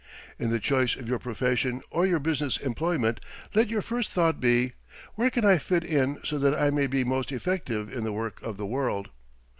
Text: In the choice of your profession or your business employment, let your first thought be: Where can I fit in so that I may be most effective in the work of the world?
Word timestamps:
In 0.39 0.49
the 0.49 0.59
choice 0.59 0.95
of 0.95 1.07
your 1.07 1.19
profession 1.19 1.83
or 1.91 2.07
your 2.07 2.17
business 2.17 2.57
employment, 2.57 3.19
let 3.53 3.67
your 3.69 3.83
first 3.83 4.09
thought 4.11 4.39
be: 4.39 4.73
Where 5.13 5.29
can 5.29 5.45
I 5.45 5.59
fit 5.59 5.83
in 5.83 6.17
so 6.23 6.39
that 6.39 6.55
I 6.55 6.71
may 6.71 6.87
be 6.87 7.03
most 7.03 7.31
effective 7.31 7.93
in 7.93 8.03
the 8.03 8.11
work 8.11 8.41
of 8.41 8.57
the 8.57 8.65
world? 8.65 9.09